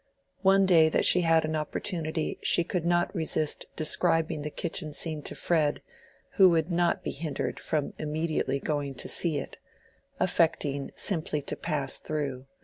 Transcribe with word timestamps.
One 0.41 0.65
day 0.65 0.89
that 0.89 1.05
she 1.05 1.21
had 1.21 1.45
an 1.45 1.55
opportunity 1.55 2.39
she 2.41 2.63
could 2.63 2.87
not 2.87 3.13
resist 3.13 3.67
describing 3.75 4.41
the 4.41 4.49
kitchen 4.49 4.93
scene 4.93 5.21
to 5.21 5.35
Fred, 5.35 5.83
who 6.37 6.49
would 6.49 6.71
not 6.71 7.03
be 7.03 7.11
hindered 7.11 7.59
from 7.59 7.93
immediately 7.99 8.59
going 8.59 8.95
to 8.95 9.07
see 9.07 9.37
it, 9.37 9.59
affecting 10.19 10.91
simply 10.95 11.43
to 11.43 11.55
pass 11.55 11.99
through. 11.99 12.47